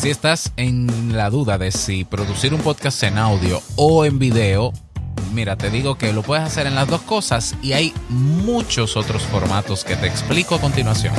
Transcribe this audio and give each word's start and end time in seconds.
Si 0.00 0.08
estás 0.08 0.50
en 0.56 1.14
la 1.14 1.28
duda 1.28 1.58
de 1.58 1.70
si 1.70 2.06
producir 2.06 2.54
un 2.54 2.62
podcast 2.62 3.02
en 3.02 3.18
audio 3.18 3.60
o 3.76 4.06
en 4.06 4.18
video, 4.18 4.72
mira, 5.34 5.56
te 5.56 5.68
digo 5.68 5.98
que 5.98 6.14
lo 6.14 6.22
puedes 6.22 6.42
hacer 6.42 6.66
en 6.66 6.74
las 6.74 6.88
dos 6.88 7.02
cosas 7.02 7.54
y 7.60 7.74
hay 7.74 7.92
muchos 8.08 8.96
otros 8.96 9.24
formatos 9.24 9.84
que 9.84 9.96
te 9.96 10.06
explico 10.06 10.54
a 10.54 10.60
continuación. 10.62 11.12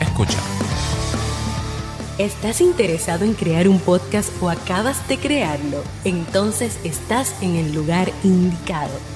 Escucha. 0.00 0.38
¿Estás 2.18 2.60
interesado 2.60 3.24
en 3.24 3.34
crear 3.34 3.68
un 3.68 3.78
podcast 3.78 4.30
o 4.42 4.50
acabas 4.50 5.06
de 5.06 5.18
crearlo? 5.18 5.84
Entonces 6.02 6.80
estás 6.82 7.40
en 7.42 7.54
el 7.54 7.72
lugar 7.72 8.10
indicado 8.24 9.15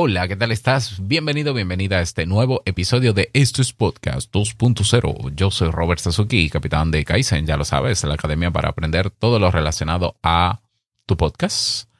Hola, 0.00 0.28
¿qué 0.28 0.36
tal 0.36 0.52
estás? 0.52 1.08
Bienvenido, 1.08 1.52
bienvenida 1.52 1.96
a 1.96 2.02
este 2.02 2.24
nuevo 2.24 2.62
episodio 2.66 3.12
de 3.14 3.30
Esto 3.32 3.62
es 3.62 3.72
Podcast 3.72 4.32
2.0. 4.32 5.34
Yo 5.34 5.50
soy 5.50 5.72
Robert 5.72 5.98
Sasuki, 5.98 6.48
capitán 6.50 6.92
de 6.92 7.04
Kaizen, 7.04 7.46
ya 7.46 7.56
lo 7.56 7.64
sabes, 7.64 8.04
la 8.04 8.14
academia 8.14 8.52
para 8.52 8.68
aprender 8.68 9.10
todo 9.10 9.40
lo 9.40 9.50
relacionado 9.50 10.14
a 10.22 10.60
tu 11.04 11.16
podcast, 11.16 11.90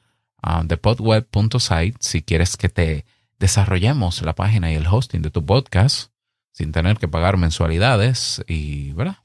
uh, 0.41 0.65
de 0.65 0.77
podweb.site, 0.77 1.97
si 1.99 2.21
quieres 2.21 2.55
que 2.55 2.69
te 2.69 3.03
desarrollemos 3.37 4.21
la 4.21 4.33
página 4.33 4.71
y 4.71 4.75
el 4.75 4.87
hosting 4.87 5.21
de 5.21 5.29
tu 5.29 5.45
podcast 5.45 6.09
sin 6.53 6.71
tener 6.71 6.99
que 6.99 7.09
pagar 7.09 7.35
mensualidades 7.35 8.41
y, 8.47 8.93
¿verdad? 8.93 9.17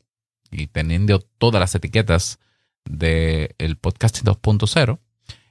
Y 0.50 0.66
teniendo 0.66 1.20
todas 1.20 1.60
las 1.60 1.76
etiquetas 1.76 2.40
del 2.84 3.54
el 3.58 3.76
podcasting 3.76 4.24
2.0 4.24 4.98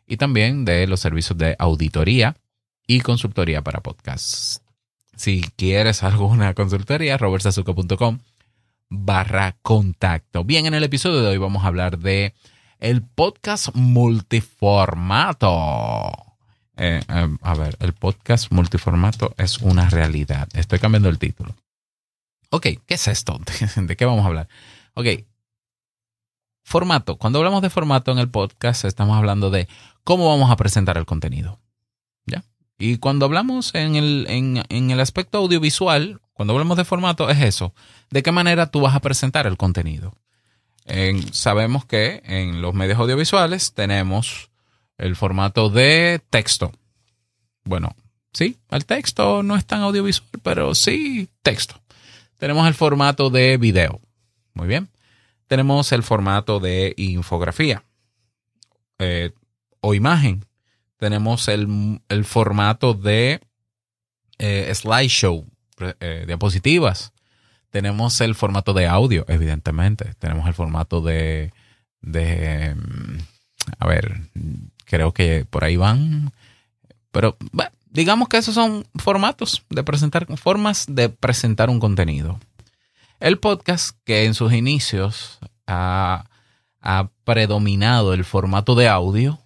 y 0.08 0.18
también 0.18 0.66
de 0.66 0.88
los 0.88 1.00
servicios 1.00 1.38
de 1.38 1.56
auditoría 1.58 2.36
y 2.88 3.02
consultoría 3.02 3.62
para 3.62 3.82
podcasts. 3.82 4.62
Si 5.16 5.42
quieres 5.56 6.04
alguna 6.04 6.54
consultoría, 6.54 7.18
robertsazuka.com 7.18 8.20
barra 8.90 9.56
contacto. 9.62 10.44
Bien, 10.44 10.66
en 10.66 10.74
el 10.74 10.84
episodio 10.84 11.22
de 11.22 11.30
hoy 11.30 11.38
vamos 11.38 11.64
a 11.64 11.68
hablar 11.68 12.00
de 12.00 12.34
el 12.80 13.02
podcast 13.02 13.74
multiformato. 13.74 15.48
Eh, 16.76 17.02
eh, 17.08 17.38
a 17.42 17.54
ver, 17.56 17.78
el 17.80 17.94
podcast 17.94 18.52
multiformato 18.52 19.34
es 19.38 19.60
una 19.60 19.90
realidad. 19.90 20.50
Estoy 20.54 20.80
cambiando 20.80 21.10
el 21.10 21.20
título. 21.20 21.56
Ok, 22.50 22.68
¿qué 22.86 22.94
es 22.94 23.08
esto? 23.08 23.40
¿De 23.76 23.96
qué 23.96 24.06
vamos 24.06 24.26
a 24.26 24.28
hablar? 24.28 24.48
Ok, 24.94 25.08
formato. 26.64 27.18
Cuando 27.18 27.40
hablamos 27.40 27.62
de 27.62 27.70
formato 27.70 28.12
en 28.12 28.20
el 28.20 28.30
podcast, 28.30 28.86
estamos 28.86 29.18
hablando 29.18 29.50
de 29.50 29.68
cómo 30.04 30.28
vamos 30.28 30.52
a 30.52 30.56
presentar 30.56 30.98
el 30.98 31.06
contenido. 31.06 31.60
Y 32.84 32.98
cuando 32.98 33.24
hablamos 33.26 33.74
en 33.76 33.96
el, 33.96 34.26
en, 34.28 34.92
el 34.92 35.00
aspecto 35.00 35.38
audiovisual, 35.38 36.20
cuando 36.34 36.52
hablamos 36.52 36.76
de 36.76 36.84
formato, 36.84 37.30
es 37.30 37.40
eso. 37.40 37.74
¿De 38.10 38.22
qué 38.22 38.34
manera 38.34 38.72
tú 38.72 38.82
vas 38.82 38.94
a 38.94 39.00
presentar 39.00 39.48
el 39.48 39.56
contenido? 39.56 40.18
sabemos 41.32 41.86
que 41.86 42.22
en 42.26 42.62
los 42.62 42.74
medios 42.74 43.00
audiovisuales 43.00 43.74
tenemos 43.74 44.52
el 44.98 45.16
formato 45.16 45.70
de 45.70 46.22
texto. 46.30 46.74
Bueno, 47.64 47.96
sí, 48.34 48.58
el 48.70 48.86
texto 48.86 49.44
no 49.44 49.56
es 49.56 49.66
tan 49.66 49.80
audiovisual, 49.80 50.28
pero 50.44 50.76
sí 50.76 51.30
texto. 51.42 51.82
Tenemos 52.38 52.68
el 52.68 52.74
formato 52.74 53.30
de 53.30 53.56
video. 53.56 54.02
Muy 54.56 54.68
bien. 54.68 54.90
Tenemos 55.48 55.94
el 55.94 56.04
formato 56.04 56.60
de 56.60 56.94
infografía 56.98 57.86
eh, 59.00 59.32
o 59.80 59.94
imagen 59.94 60.44
tenemos 60.98 61.48
el, 61.48 62.00
formato 62.24 62.94
de 62.94 63.42
eh, 64.40 64.72
slideshow, 64.74 65.46
eh, 66.00 66.24
diapositivas. 66.26 67.14
Tenemos 67.70 68.22
el 68.22 68.36
formato 68.36 68.74
de 68.74 68.88
audio, 68.88 69.26
evidentemente. 69.28 70.14
Tenemos 70.20 70.48
el 70.48 70.54
formato 70.54 71.02
de, 71.02 71.52
de 72.02 72.76
mm, 72.76 73.18
a 73.80 73.88
ver, 73.88 74.22
creo 74.86 75.14
que 75.14 75.46
por 75.50 75.64
ahí 75.64 75.76
van. 75.76 76.32
Pero 77.12 77.38
digamos 77.90 78.30
que 78.30 78.38
esos 78.38 78.56
son 78.56 78.86
formatos 78.96 79.66
de 79.70 79.84
presentar, 79.84 80.26
formas 80.38 80.86
de 80.88 81.10
presentar 81.10 81.70
un 81.70 81.80
contenido. 81.80 82.40
El 83.20 83.40
podcast, 83.40 83.98
que 84.04 84.26
en 84.26 84.34
sus 84.34 84.54
inicios 84.54 85.40
ha 85.66 86.26
predominado 87.24 88.14
el 88.14 88.26
formato 88.26 88.76
de 88.76 88.90
audio, 88.90 89.40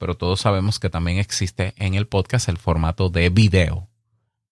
pero 0.00 0.16
todos 0.16 0.40
sabemos 0.40 0.80
que 0.80 0.88
también 0.88 1.18
existe 1.18 1.74
en 1.76 1.92
el 1.92 2.06
podcast 2.06 2.48
el 2.48 2.56
formato 2.56 3.10
de 3.10 3.28
video. 3.28 3.90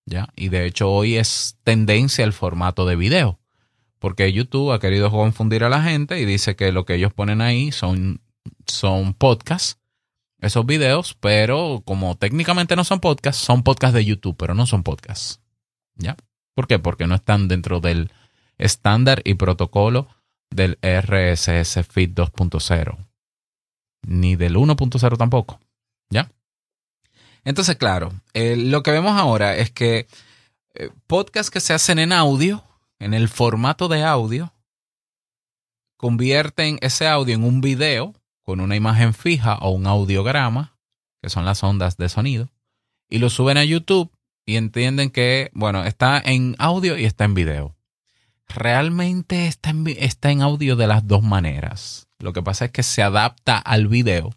¿ya? 0.05 0.29
Y 0.37 0.51
de 0.51 0.67
hecho 0.67 0.93
hoy 0.93 1.17
es 1.17 1.57
tendencia 1.65 2.23
el 2.27 2.35
formato 2.35 2.85
de 2.85 2.97
video, 2.97 3.41
porque 3.99 4.31
YouTube 4.31 4.73
ha 4.73 4.79
querido 4.79 5.11
confundir 5.11 5.65
a 5.65 5.71
la 5.71 5.83
gente 5.83 6.21
y 6.21 6.27
dice 6.27 6.55
que 6.55 6.71
lo 6.71 6.85
que 6.85 6.97
ellos 6.97 7.15
ponen 7.15 7.41
ahí 7.41 7.73
son, 7.73 8.21
son 8.67 9.15
podcasts, 9.15 9.79
esos 10.39 10.67
videos, 10.67 11.17
pero 11.19 11.83
como 11.83 12.15
técnicamente 12.19 12.77
no 12.77 12.85
son 12.85 13.01
podcasts, 13.01 13.43
son 13.43 13.63
podcasts 13.63 13.95
de 13.95 14.05
YouTube, 14.05 14.37
pero 14.37 14.53
no 14.53 14.67
son 14.67 14.83
podcasts. 14.83 15.41
¿Ya? 15.95 16.19
¿Por 16.55 16.67
qué? 16.67 16.79
Porque 16.79 17.07
no 17.07 17.15
están 17.15 17.49
dentro 17.49 17.81
del 17.81 18.13
estándar 18.59 19.23
y 19.25 19.33
protocolo 19.33 20.09
del 20.51 20.79
RSS 20.83 21.87
Feed 21.87 22.11
2.0 22.11 23.08
ni 24.09 24.37
del 24.37 24.57
1.0 24.57 25.17
tampoco. 25.17 25.61
¿Ya? 26.11 26.31
Entonces, 27.45 27.77
claro, 27.77 28.13
eh, 28.35 28.57
lo 28.57 28.83
que 28.83 28.91
vemos 28.91 29.19
ahora 29.19 29.57
es 29.57 29.71
que 29.71 30.07
eh, 30.75 30.91
podcasts 31.07 31.51
que 31.51 31.61
se 31.61 31.75
hacen 31.75 31.99
en 31.99 32.13
audio, 32.13 32.65
en 32.99 33.15
el 33.15 33.29
formato 33.29 33.89
de 33.89 34.03
audio, 34.03 34.53
convierten 35.97 36.79
ese 36.81 37.07
audio 37.07 37.35
en 37.35 37.45
un 37.45 37.61
video 37.61 38.15
con 38.43 38.61
una 38.61 38.77
imagen 38.77 39.15
fija 39.15 39.59
o 39.59 39.71
un 39.71 39.87
audiograma, 39.87 40.77
que 41.23 41.29
son 41.29 41.45
las 41.45 41.63
ondas 41.63 41.97
de 41.97 42.09
sonido, 42.09 42.49
y 43.09 43.19
lo 43.19 43.31
suben 43.31 43.59
a 43.59 43.65
YouTube 43.65 44.11
y 44.47 44.57
entienden 44.57 45.11
que, 45.11 45.51
bueno, 45.53 45.85
está 45.85 46.19
en 46.25 46.57
audio 46.59 46.97
y 46.97 47.05
está 47.05 47.25
en 47.25 47.35
video. 47.35 47.77
Realmente 48.49 49.47
está 49.47 49.71
en, 49.71 49.87
está 49.89 50.31
en 50.31 50.41
audio 50.41 50.77
de 50.77 50.87
las 50.87 51.07
dos 51.07 51.23
maneras. 51.23 52.08
Lo 52.19 52.33
que 52.33 52.43
pasa 52.43 52.67
es 52.67 52.71
que 52.73 52.83
se 52.83 53.03
adapta 53.03 53.59
al 53.59 53.87
video, 53.87 54.31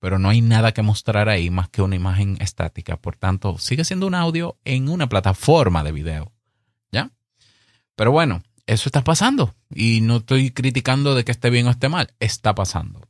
pero 0.00 0.18
no 0.18 0.30
hay 0.30 0.40
nada 0.40 0.72
que 0.72 0.82
mostrar 0.82 1.28
ahí 1.28 1.50
más 1.50 1.68
que 1.68 1.82
una 1.82 1.96
imagen 1.96 2.38
estática. 2.40 2.96
Por 2.96 3.16
tanto, 3.16 3.58
sigue 3.58 3.84
siendo 3.84 4.06
un 4.06 4.14
audio 4.14 4.56
en 4.64 4.88
una 4.88 5.08
plataforma 5.08 5.84
de 5.84 5.92
video. 5.92 6.32
¿Ya? 6.90 7.10
Pero 7.96 8.12
bueno, 8.12 8.42
eso 8.66 8.88
está 8.88 9.04
pasando. 9.04 9.54
Y 9.70 10.00
no 10.00 10.18
estoy 10.18 10.50
criticando 10.50 11.14
de 11.14 11.24
que 11.24 11.32
esté 11.32 11.50
bien 11.50 11.66
o 11.66 11.70
esté 11.70 11.88
mal. 11.88 12.14
Está 12.20 12.54
pasando. 12.54 13.00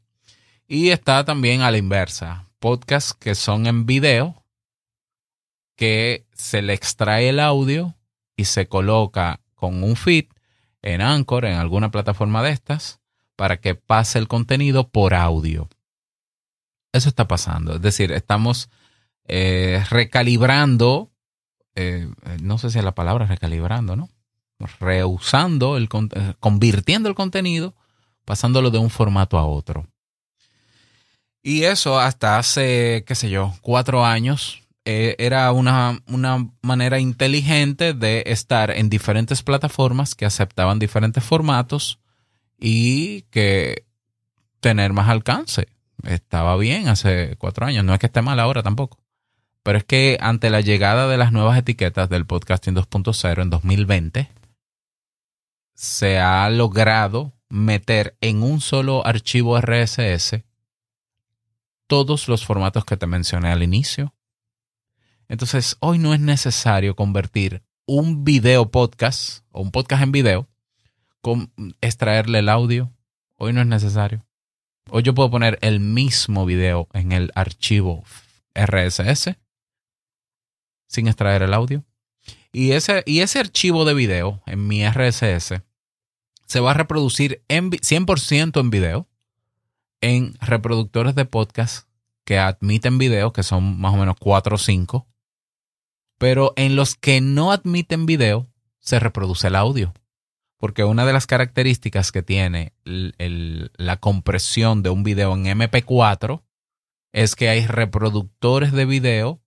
Y 0.67 0.91
está 0.91 1.25
también 1.25 1.63
a 1.63 1.71
la 1.71 1.79
inversa. 1.79 2.47
Podcasts 2.59 3.15
que 3.15 3.35
son 3.35 3.67
en 3.67 3.87
video, 3.87 4.45
que 5.77 6.27
se 6.33 6.61
le 6.61 6.75
extrae 6.75 7.29
el 7.29 7.39
audio 7.39 7.95
y 8.37 8.47
se 8.47 8.67
coloca 8.67 9.41
con 9.55 9.83
un 9.83 9.95
feed 9.95 10.27
en 10.83 11.01
Anchor, 11.01 11.45
en 11.45 11.55
alguna 11.55 11.91
plataforma 11.91 12.43
de 12.43 12.51
estas, 12.51 13.01
para 13.39 13.61
que 13.61 13.77
pase 13.77 14.19
el 14.19 14.27
contenido 14.27 14.89
por 14.89 15.15
audio. 15.15 15.69
Eso 16.93 17.09
está 17.09 17.29
pasando. 17.29 17.77
Es 17.77 17.81
decir, 17.81 18.11
estamos 18.11 18.69
eh, 19.29 19.85
recalibrando, 19.91 21.13
eh, 21.77 22.09
no 22.43 22.59
sé 22.59 22.71
si 22.71 22.81
es 22.81 22.85
la 22.85 22.97
palabra 22.97 23.27
recalibrando, 23.27 23.95
¿no? 23.95 24.09
Reusando, 24.81 25.77
el, 25.77 25.85
eh, 25.85 26.35
convirtiendo 26.41 27.09
el 27.09 27.15
contenido, 27.15 27.77
pasándolo 28.25 28.73
de 28.73 28.79
un 28.79 28.91
formato 28.91 29.39
a 29.39 29.47
otro. 29.47 29.87
Y 31.41 31.63
eso 31.63 32.01
hasta 32.01 32.39
hace, 32.39 33.05
qué 33.07 33.15
sé 33.15 33.31
yo, 33.31 33.55
cuatro 33.63 34.05
años 34.05 34.65
era 34.85 35.53
una, 35.53 36.03
una, 36.07 36.51
manera 36.63 36.99
inteligente 36.99 37.93
de 37.93 38.25
estar 38.27 38.71
en 38.71 38.89
diferentes 38.89 39.43
plataformas 39.43 40.15
que 40.15 40.25
aceptaban 40.25 40.79
diferentes 40.79 41.23
formatos 41.23 42.01
y 42.59 43.23
que 43.31 43.87
tener 44.61 44.93
más 44.93 45.09
alcance. 45.09 45.69
Estaba 46.05 46.57
bien 46.57 46.89
hace 46.89 47.37
cuatro 47.39 47.67
años, 47.67 47.85
no 47.85 47.95
es 47.95 48.01
que 48.01 48.07
esté 48.07 48.23
mal 48.23 48.41
ahora 48.41 48.63
tampoco. 48.63 48.99
Pero 49.63 49.79
es 49.79 49.85
que 49.85 50.19
ante 50.21 50.51
la 50.51 50.61
llegada 50.61 51.09
de 51.09 51.17
las 51.17 51.33
nuevas 51.33 51.59
etiquetas 51.59 52.09
del 52.09 52.27
podcasting 52.27 52.75
2.0 52.75 53.43
en 53.43 53.51
2020, 53.51 54.31
se 55.75 56.19
ha 56.19 56.49
logrado 56.51 57.33
meter 57.49 58.17
en 58.21 58.43
un 58.43 58.61
solo 58.61 59.07
archivo 59.07 59.61
RSS 59.61 60.43
todos 61.87 62.29
los 62.29 62.45
formatos 62.45 62.85
que 62.85 62.97
te 62.97 63.07
mencioné 63.07 63.51
al 63.51 63.63
inicio. 63.63 64.15
Entonces, 65.29 65.77
hoy 65.81 65.99
no 65.99 66.15
es 66.15 66.21
necesario 66.21 66.95
convertir 66.97 67.63
un 67.87 68.25
video 68.25 68.71
podcast 68.71 69.45
o 69.51 69.63
un 69.63 69.71
podcast 69.71 70.03
en 70.03 70.13
video 70.13 70.49
extraerle 71.81 72.41
el 72.41 72.49
audio. 72.49 72.93
Hoy 73.37 73.53
no 73.53 73.61
es 73.61 73.67
necesario. 73.67 74.25
Hoy 74.91 75.03
yo 75.03 75.15
puedo 75.15 75.31
poner 75.31 75.59
el 75.63 75.81
mismo 75.81 76.47
video 76.47 76.89
en 76.93 77.13
el 77.13 77.31
archivo 77.35 78.05
RSS 78.55 79.37
sin 80.87 81.07
extraer 81.07 81.43
el 81.43 81.55
audio. 81.55 81.85
Y 82.53 82.73
ese, 82.73 83.03
y 83.07 83.21
ese 83.21 83.39
archivo 83.39 83.85
de 83.85 83.95
video 83.95 84.43
en 84.47 84.67
mi 84.67 84.89
RSS 84.89 85.63
se 86.47 86.61
va 86.61 86.71
a 86.71 86.75
reproducir 86.75 87.43
en, 87.49 87.71
100% 87.71 88.59
en 88.59 88.71
video 88.71 89.07
en 90.01 90.35
reproductores 90.41 91.15
de 91.15 91.25
podcast 91.25 91.87
que 92.25 92.39
admiten 92.39 92.99
video, 92.99 93.33
que 93.33 93.43
son 93.43 93.79
más 93.79 93.95
o 93.95 93.99
menos 93.99 94.17
4 94.19 94.55
o 94.55 94.59
5. 94.59 95.07
Pero 96.19 96.53
en 96.57 96.77
los 96.77 96.95
que 96.95 97.21
no 97.21 97.53
admiten 97.53 98.07
video, 98.07 98.49
se 98.81 98.99
reproduce 98.99 99.49
el 99.49 99.57
audio. 99.57 99.93
Porque 100.59 100.85
una 100.85 101.07
de 101.07 101.13
las 101.13 101.27
características 101.27 102.13
que 102.13 102.23
tiene 102.23 102.73
la 102.85 103.97
compresión 103.99 104.83
de 104.83 104.91
un 104.91 105.05
video 105.05 105.35
en 105.35 105.45
MP4 105.45 106.43
es 107.13 107.37
que 107.37 107.49
hay 107.49 107.67
reproductores 107.67 108.73
de 108.73 108.85
video 108.85 109.41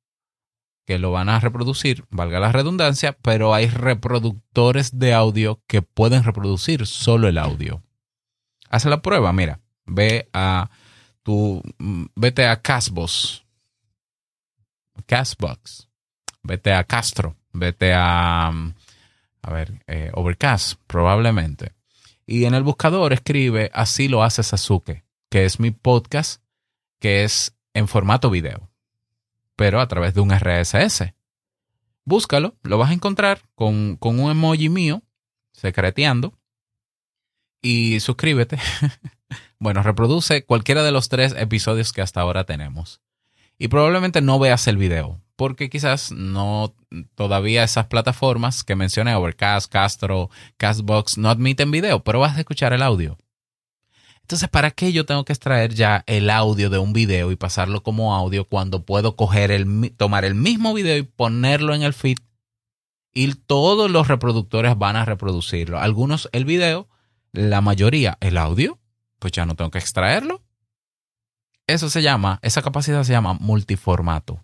que 0.85 0.99
lo 0.99 1.11
van 1.11 1.29
a 1.29 1.39
reproducir, 1.39 2.05
valga 2.09 2.39
la 2.39 2.51
redundancia, 2.51 3.17
pero 3.21 3.53
hay 3.53 3.67
reproductores 3.67 4.97
de 4.97 5.13
audio 5.13 5.61
que 5.67 5.81
pueden 5.81 6.23
reproducir 6.23 6.87
solo 6.87 7.27
el 7.27 7.37
audio. 7.37 7.83
Haz 8.69 8.85
la 8.85 9.01
prueba, 9.01 9.31
mira, 9.31 9.59
ve 9.85 10.29
a 10.33 10.69
tu, 11.23 11.61
vete 12.15 12.47
a 12.47 12.61
Castbox, 12.61 13.45
Castbox, 15.05 15.87
vete 16.41 16.73
a 16.73 16.83
Castro, 16.83 17.35
vete 17.53 17.93
a, 17.93 18.51
a 19.41 19.53
ver, 19.53 19.83
eh, 19.87 20.11
Overcast, 20.13 20.79
probablemente. 20.87 21.73
Y 22.25 22.45
en 22.45 22.53
el 22.53 22.63
buscador 22.63 23.13
escribe 23.13 23.71
Así 23.73 24.07
lo 24.07 24.23
hace 24.23 24.43
Sasuke, 24.43 25.03
que 25.29 25.45
es 25.45 25.59
mi 25.59 25.71
podcast, 25.71 26.41
que 26.99 27.23
es 27.23 27.55
en 27.73 27.87
formato 27.87 28.29
video 28.29 28.71
pero 29.61 29.79
a 29.79 29.87
través 29.87 30.15
de 30.15 30.21
un 30.21 30.31
RSS. 30.31 31.13
Búscalo, 32.03 32.55
lo 32.63 32.79
vas 32.79 32.89
a 32.89 32.93
encontrar 32.93 33.43
con, 33.53 33.99
un 34.01 34.31
emoji 34.31 34.69
mío, 34.69 35.03
secreteando, 35.51 36.33
y 37.61 37.99
suscríbete. 37.99 38.57
bueno, 39.59 39.83
reproduce 39.83 40.45
cualquiera 40.45 40.81
de 40.81 40.91
los 40.91 41.09
tres 41.09 41.35
episodios 41.37 41.93
que 41.93 42.01
hasta 42.01 42.21
ahora 42.21 42.43
tenemos. 42.43 43.01
Y 43.59 43.67
probablemente 43.67 44.21
no 44.21 44.39
veas 44.39 44.67
el 44.67 44.77
video, 44.77 45.21
porque 45.41 45.71
quizás 45.71 46.11
no 46.11 46.75
todavía 47.15 47.63
esas 47.63 47.87
plataformas 47.87 48.63
que 48.63 48.75
mencioné, 48.75 49.15
Overcast, 49.15 49.71
Castro, 49.71 50.29
Castbox, 50.57 51.17
no 51.17 51.31
admiten 51.31 51.71
video, 51.71 52.03
pero 52.03 52.19
vas 52.19 52.37
a 52.37 52.41
escuchar 52.41 52.73
el 52.73 52.83
audio. 52.83 53.17
Entonces, 54.21 54.49
¿para 54.49 54.69
qué 54.69 54.93
yo 54.93 55.03
tengo 55.07 55.25
que 55.25 55.33
extraer 55.33 55.73
ya 55.73 56.03
el 56.05 56.29
audio 56.29 56.69
de 56.69 56.77
un 56.77 56.93
video 56.93 57.31
y 57.31 57.37
pasarlo 57.37 57.81
como 57.81 58.13
audio 58.13 58.45
cuando 58.45 58.85
puedo 58.85 59.15
tomar 59.97 60.25
el 60.25 60.35
mismo 60.35 60.75
video 60.75 60.97
y 60.97 61.01
ponerlo 61.01 61.73
en 61.73 61.81
el 61.81 61.95
feed? 61.95 62.19
Y 63.11 63.33
todos 63.33 63.89
los 63.89 64.09
reproductores 64.09 64.77
van 64.77 64.95
a 64.95 65.05
reproducirlo. 65.05 65.79
Algunos 65.79 66.29
el 66.33 66.45
video, 66.45 66.87
la 67.31 67.61
mayoría 67.61 68.19
el 68.21 68.37
audio, 68.37 68.77
pues 69.17 69.33
ya 69.33 69.47
no 69.47 69.55
tengo 69.55 69.71
que 69.71 69.79
extraerlo. 69.79 70.43
Eso 71.65 71.89
se 71.89 72.03
llama, 72.03 72.37
esa 72.43 72.61
capacidad 72.61 73.03
se 73.03 73.13
llama 73.13 73.33
multiformato. 73.33 74.43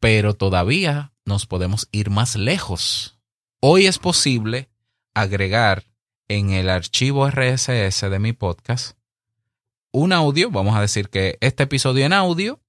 Pero 0.00 0.34
todavía 0.34 1.12
nos 1.24 1.46
podemos 1.46 1.88
ir 1.92 2.10
más 2.10 2.34
lejos. 2.34 3.18
Hoy 3.60 3.86
es 3.86 3.98
posible 3.98 4.68
agregar 5.14 5.84
en 6.28 6.50
el 6.50 6.68
archivo 6.68 7.28
RSS 7.28 8.00
de 8.10 8.18
mi 8.18 8.32
podcast 8.32 8.96
un 9.92 10.12
audio, 10.12 10.50
vamos 10.50 10.76
a 10.76 10.80
decir 10.80 11.08
que 11.08 11.36
este 11.40 11.64
episodio 11.64 12.06
en 12.06 12.12
audio, 12.12 12.60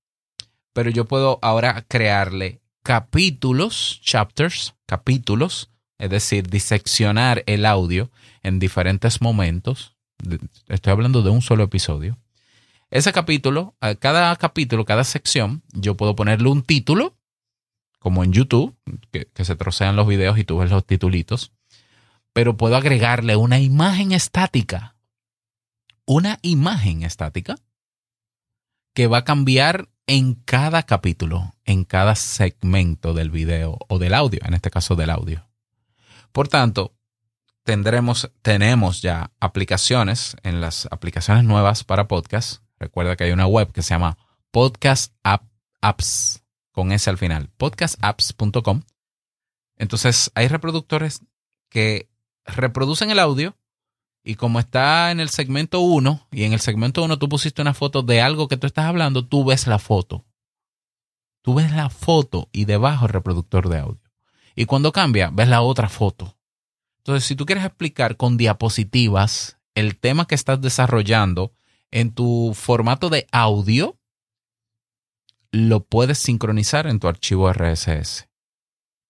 pero 0.74 0.90
yo 0.90 1.06
puedo 1.06 1.38
ahora 1.42 1.86
crearle 1.88 2.62
capítulos, 2.82 4.00
chapters, 4.04 4.74
capítulos, 4.88 5.70
es 6.00 6.10
decir, 6.10 6.48
diseccionar 6.48 7.44
el 7.46 7.66
audio 7.66 8.10
en 8.42 8.58
diferentes 8.58 9.22
momentos. 9.22 9.96
Estoy 10.68 10.94
hablando 10.94 11.22
de 11.22 11.30
un 11.30 11.44
solo 11.44 11.64
episodio. 11.64 12.18
Ese 12.90 13.14
capítulo, 13.14 13.76
a 13.82 13.94
cada 13.96 14.36
capítulo, 14.36 14.84
cada 14.86 15.04
sección, 15.04 15.62
yo 15.74 15.96
puedo 15.96 16.16
ponerle 16.16 16.50
un 16.50 16.64
título, 16.64 17.16
como 18.02 18.26
en 18.26 18.34
YouTube, 18.34 18.76
que, 19.12 19.46
se 19.46 19.56
trocean 19.56 19.96
los 19.96 20.08
videos 20.08 20.38
y 20.38 20.44
tú 20.44 20.58
ves 20.58 20.72
los 20.72 20.86
titulitos 20.86 21.54
pero 22.34 22.58
puedo 22.58 22.76
agregarle 22.76 23.36
una 23.36 23.60
imagen 23.60 24.12
estática. 24.12 24.96
Una 26.06 26.40
imagen 26.42 27.04
estática 27.04 27.56
que 28.94 29.08
va 29.08 29.20
a 29.20 29.24
cambiar 29.24 29.90
en 30.08 30.34
cada 30.34 30.84
capítulo, 30.84 31.54
en 31.64 31.86
cada 31.86 32.16
segmento 32.16 33.14
del 33.14 33.32
video 33.32 33.78
o 33.88 34.00
del 34.00 34.14
audio, 34.14 34.40
en 34.44 34.54
este 34.54 34.70
caso 34.72 34.96
del 34.96 35.10
audio. 35.10 35.48
Por 36.32 36.48
tanto, 36.48 36.94
tendremos, 37.64 38.32
tenemos 38.42 39.02
ya 39.02 39.32
aplicaciones 39.40 40.36
en 40.44 40.60
las 40.60 40.88
aplicaciones 40.92 41.46
nuevas 41.46 41.84
para 41.84 42.08
podcast. 42.08 42.64
Recuerda 42.80 43.16
que 43.16 43.26
hay 43.26 43.32
una 43.32 43.48
web 43.48 43.72
que 43.72 43.84
se 43.84 43.94
llama 43.94 44.18
Podcast 44.50 45.14
Apps, 45.24 46.41
con 46.72 46.92
S 46.92 47.10
al 47.10 47.18
final, 47.18 47.50
podcastapps.com. 47.58 48.84
Entonces, 49.78 50.32
hay 50.36 50.48
reproductores 50.48 51.22
que 51.70 52.10
reproducen 52.46 53.12
el 53.12 53.20
audio 53.20 53.58
y 54.24 54.36
como 54.36 54.60
está 54.60 55.12
en 55.12 55.20
el 55.20 55.30
segmento 55.30 55.80
1 55.80 56.28
y 56.32 56.44
en 56.44 56.54
el 56.54 56.60
segmento 56.60 57.04
1 57.04 57.18
tú 57.18 57.28
pusiste 57.30 57.62
una 57.62 57.74
foto 57.74 58.04
de 58.04 58.22
algo 58.22 58.48
que 58.48 58.58
tú 58.58 58.68
estás 58.68 58.86
hablando, 58.86 59.26
tú 59.26 59.44
ves 59.46 59.68
la 59.68 59.80
foto. 59.80 60.26
Tú 61.42 61.56
ves 61.56 61.72
la 61.72 61.90
foto 61.90 62.50
y 62.52 62.66
debajo 62.66 63.06
el 63.06 63.14
reproductor 63.14 63.68
de 63.70 63.80
audio. 63.80 64.12
Y 64.56 64.66
cuando 64.66 64.92
cambia, 64.92 65.32
ves 65.34 65.48
la 65.48 65.62
otra 65.62 65.90
foto. 65.90 66.38
Entonces, 66.98 67.26
si 67.26 67.36
tú 67.36 67.48
quieres 67.48 67.66
explicar 67.66 68.16
con 68.16 68.38
diapositivas 68.38 69.58
el 69.74 69.98
tema 69.98 70.28
que 70.28 70.36
estás 70.36 70.62
desarrollando 70.62 71.54
en 71.90 72.14
tu 72.14 72.54
formato 72.54 73.10
de 73.10 73.26
audio, 73.32 73.98
lo 75.52 75.84
puedes 75.84 76.18
sincronizar 76.18 76.88
en 76.88 77.00
tu 77.00 77.08
archivo 77.08 77.52
RSS. 77.52 78.28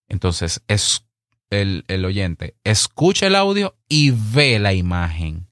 Entonces, 0.08 0.64
es 0.68 1.06
el, 1.52 2.06
oyente 2.06 2.56
escucha 2.64 3.28
el 3.28 3.36
audio 3.36 3.76
y 3.90 4.12
ve 4.12 4.58
la 4.60 4.74
imagen 4.74 5.48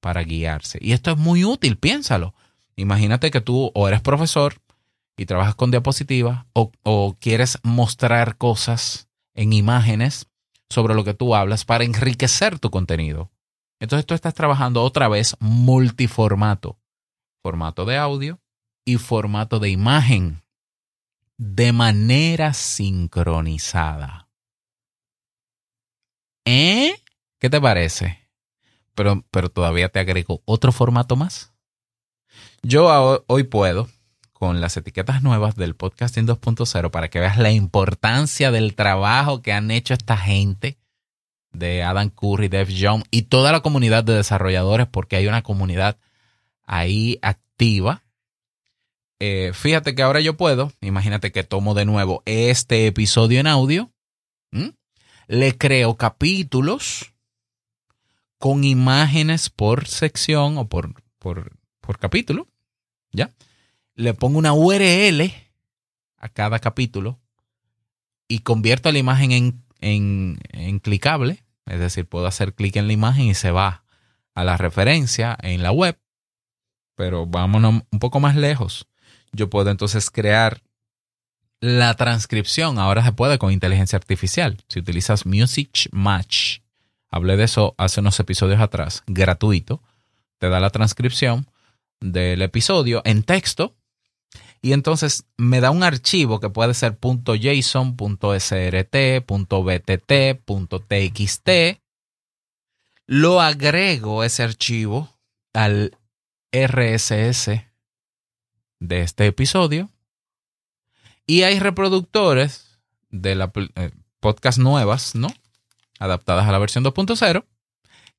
para 0.00 0.22
guiarse. 0.22 0.78
Y 0.80 0.92
esto 0.92 1.12
es 1.12 1.16
muy 1.16 1.44
útil, 1.44 1.78
piénsalo. 1.78 2.34
Imagínate 2.76 3.30
que 3.30 3.40
tú 3.40 3.70
o 3.74 3.88
eres 3.88 4.00
profesor 4.00 4.56
y 5.16 5.26
trabajas 5.26 5.54
con 5.54 5.70
diapositivas 5.70 6.46
o, 6.52 6.70
o, 6.82 7.16
quieres 7.18 7.58
mostrar 7.62 8.36
cosas 8.36 9.08
en 9.34 9.52
imágenes 9.52 10.28
sobre 10.68 10.94
lo 10.94 11.04
que 11.04 11.14
tú 11.14 11.34
hablas 11.34 11.64
para 11.64 11.84
enriquecer 11.84 12.58
tu 12.58 12.70
contenido. 12.70 13.30
Entonces 13.80 14.06
tú 14.06 14.14
estás 14.14 14.34
trabajando 14.34 14.82
otra 14.82 15.08
vez 15.08 15.36
multiformato. 15.40 16.78
Formato 17.42 17.84
de 17.84 17.96
audio 17.96 18.40
y 18.88 18.96
formato 18.96 19.58
de 19.58 19.68
imagen 19.68 20.42
de 21.36 21.72
manera 21.72 22.54
sincronizada. 22.54 24.28
¿Eh? 26.46 26.94
¿Qué 27.38 27.50
te 27.50 27.60
parece? 27.60 28.30
Pero, 28.94 29.26
pero 29.30 29.50
todavía 29.50 29.90
te 29.90 29.98
agrego 30.00 30.40
otro 30.46 30.72
formato 30.72 31.16
más. 31.16 31.52
Yo 32.62 33.22
hoy 33.26 33.42
puedo, 33.42 33.90
con 34.32 34.62
las 34.62 34.78
etiquetas 34.78 35.22
nuevas 35.22 35.54
del 35.54 35.76
podcasting 35.76 36.26
2.0, 36.26 36.90
para 36.90 37.08
que 37.08 37.20
veas 37.20 37.36
la 37.36 37.50
importancia 37.50 38.50
del 38.50 38.74
trabajo 38.74 39.42
que 39.42 39.52
han 39.52 39.70
hecho 39.70 39.92
esta 39.92 40.16
gente 40.16 40.78
de 41.52 41.82
Adam 41.82 42.08
Curry, 42.08 42.48
Dave 42.48 42.72
Young 42.72 43.04
y 43.10 43.22
toda 43.22 43.52
la 43.52 43.60
comunidad 43.60 44.02
de 44.02 44.14
desarrolladores, 44.14 44.86
porque 44.86 45.16
hay 45.16 45.26
una 45.26 45.42
comunidad 45.42 45.98
ahí 46.64 47.18
activa. 47.20 48.02
Eh, 49.20 49.52
fíjate 49.52 49.94
que 49.94 50.02
ahora 50.02 50.20
yo 50.20 50.36
puedo, 50.36 50.72
imagínate 50.80 51.32
que 51.32 51.42
tomo 51.42 51.74
de 51.74 51.84
nuevo 51.84 52.22
este 52.24 52.86
episodio 52.86 53.40
en 53.40 53.46
audio 53.46 53.90
le 55.28 55.58
creo 55.58 55.96
capítulos 55.96 57.12
con 58.38 58.64
imágenes 58.64 59.50
por 59.50 59.86
sección 59.86 60.56
o 60.58 60.68
por, 60.68 61.02
por, 61.18 61.50
capítulo, 61.98 62.48
¿ya? 63.12 63.30
Le 63.94 64.14
pongo 64.14 64.38
una 64.38 64.52
URL 64.52 65.32
a 66.16 66.28
cada 66.28 66.58
capítulo 66.58 67.20
y 68.26 68.40
convierto 68.40 68.90
la 68.92 68.98
imagen 68.98 69.32
en, 69.32 69.64
en, 69.80 70.78
clicable, 70.80 71.44
Es 71.66 71.80
decir, 71.80 72.06
puedo 72.06 72.26
hacer 72.26 72.54
clic 72.54 72.76
en 72.76 72.86
la 72.86 72.92
imagen 72.92 73.26
y 73.26 73.34
se 73.34 73.50
va 73.50 73.84
a 74.34 74.44
la 74.44 74.56
referencia 74.56 75.36
en 75.42 75.62
la 75.62 75.72
web. 75.72 75.98
Pero 76.94 77.26
vámonos 77.26 77.82
un 77.90 77.98
poco 77.98 78.20
más 78.20 78.36
lejos. 78.36 78.88
Yo 79.32 79.50
puedo 79.50 79.70
entonces 79.70 80.10
crear 80.10 80.62
la 81.60 81.94
transcripción. 81.94 82.78
Ahora 82.78 83.04
se 83.04 83.12
puede 83.12 83.38
con 83.38 83.52
inteligencia 83.52 83.96
artificial. 83.96 84.58
Si 84.68 84.78
utilizas 84.78 85.26
Music 85.26 85.88
Match, 85.92 86.60
hablé 87.10 87.36
de 87.36 87.44
eso 87.44 87.74
hace 87.78 88.00
unos 88.00 88.18
episodios 88.20 88.60
atrás, 88.60 89.02
gratuito. 89.06 89.82
Te 90.38 90.48
da 90.48 90.60
la 90.60 90.70
transcripción 90.70 91.46
del 92.00 92.42
episodio 92.42 93.02
en 93.04 93.24
texto 93.24 93.74
y 94.60 94.72
entonces 94.72 95.26
me 95.36 95.60
da 95.60 95.70
un 95.70 95.82
archivo 95.82 96.40
que 96.40 96.50
puede 96.50 96.74
ser 96.74 96.98
.json, 97.00 97.96
.srt, 98.38 98.96
.txt. 100.88 101.48
Lo 103.06 103.40
agrego 103.40 104.24
ese 104.24 104.42
archivo 104.42 105.10
al 105.52 105.96
RSS 106.52 107.67
de 108.80 109.02
este 109.02 109.26
episodio. 109.26 109.90
Y 111.26 111.42
hay 111.42 111.58
reproductores 111.58 112.78
de 113.10 113.34
la 113.34 113.52
eh, 113.54 113.90
podcast 114.20 114.58
nuevas, 114.58 115.14
¿no? 115.14 115.28
Adaptadas 115.98 116.46
a 116.46 116.52
la 116.52 116.58
versión 116.58 116.84
2.0, 116.84 117.44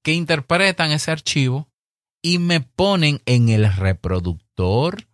que 0.01 0.13
interpretan 0.13 0.92
ese 0.92 1.12
archivo 1.12 1.70
y 2.22 2.39
me 2.39 2.60
ponen 2.62 3.22
en 3.25 3.50
el 3.50 3.74
reproductor 3.74 5.08